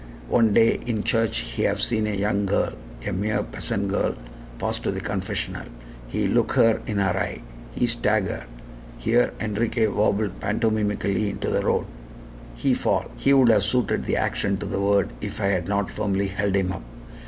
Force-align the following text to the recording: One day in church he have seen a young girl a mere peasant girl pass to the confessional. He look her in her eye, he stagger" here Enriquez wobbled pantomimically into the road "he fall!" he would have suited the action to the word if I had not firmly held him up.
One 0.29 0.51
day 0.51 0.79
in 0.87 1.03
church 1.03 1.41
he 1.57 1.61
have 1.61 1.79
seen 1.79 2.07
a 2.07 2.15
young 2.15 2.47
girl 2.47 2.73
a 3.07 3.11
mere 3.13 3.43
peasant 3.43 3.89
girl 3.89 4.15
pass 4.57 4.79
to 4.79 4.89
the 4.89 4.99
confessional. 4.99 5.67
He 6.07 6.25
look 6.27 6.53
her 6.53 6.81
in 6.87 6.97
her 6.97 7.15
eye, 7.15 7.43
he 7.73 7.85
stagger" 7.85 8.45
here 8.97 9.31
Enriquez 9.39 9.89
wobbled 9.89 10.39
pantomimically 10.39 11.29
into 11.29 11.51
the 11.51 11.61
road 11.63 11.85
"he 12.55 12.73
fall!" 12.73 13.11
he 13.15 13.31
would 13.31 13.49
have 13.49 13.61
suited 13.61 14.05
the 14.05 14.17
action 14.17 14.57
to 14.57 14.65
the 14.65 14.79
word 14.81 15.13
if 15.21 15.39
I 15.39 15.49
had 15.49 15.67
not 15.67 15.91
firmly 15.91 16.29
held 16.29 16.55
him 16.55 16.71
up. 16.71 16.83